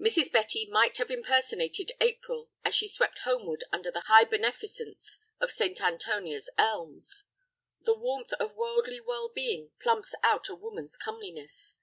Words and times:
Mrs. 0.00 0.32
Betty 0.32 0.64
might 0.64 0.96
have 0.96 1.10
impersonated 1.10 1.92
April 2.00 2.48
as 2.64 2.74
she 2.74 2.88
swept 2.88 3.18
homeward 3.18 3.64
under 3.70 3.90
the 3.90 4.00
high 4.00 4.24
beneficence 4.24 5.18
of 5.40 5.50
St. 5.50 5.78
Antonia's 5.82 6.48
elms. 6.56 7.24
The 7.82 7.92
warmth 7.92 8.32
of 8.40 8.54
worldly 8.56 9.00
well 9.00 9.28
being 9.28 9.72
plumps 9.78 10.14
out 10.24 10.48
a 10.48 10.54
woman's 10.54 10.96
comeliness. 10.96 11.74